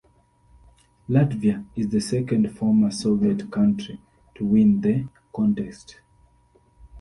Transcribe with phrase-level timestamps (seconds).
[1.09, 4.01] Latvia is the second former Soviet country
[4.33, 5.99] to win the contest.